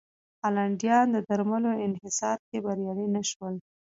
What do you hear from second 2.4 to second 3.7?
کې بریالي نه شول.